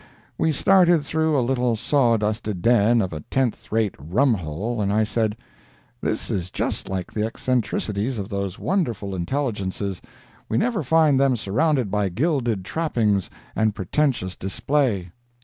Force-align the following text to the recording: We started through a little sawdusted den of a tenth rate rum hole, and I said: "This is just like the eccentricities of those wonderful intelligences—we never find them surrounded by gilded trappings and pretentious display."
We 0.35 0.51
started 0.51 1.05
through 1.05 1.37
a 1.37 1.45
little 1.45 1.75
sawdusted 1.75 2.63
den 2.63 3.03
of 3.03 3.13
a 3.13 3.19
tenth 3.19 3.71
rate 3.71 3.93
rum 3.99 4.33
hole, 4.33 4.81
and 4.81 4.91
I 4.91 5.03
said: 5.03 5.37
"This 6.01 6.31
is 6.31 6.49
just 6.49 6.89
like 6.89 7.13
the 7.13 7.23
eccentricities 7.23 8.17
of 8.17 8.27
those 8.29 8.57
wonderful 8.57 9.13
intelligences—we 9.13 10.57
never 10.57 10.81
find 10.81 11.19
them 11.19 11.35
surrounded 11.35 11.91
by 11.91 12.09
gilded 12.09 12.65
trappings 12.65 13.29
and 13.55 13.75
pretentious 13.75 14.35
display." 14.35 15.11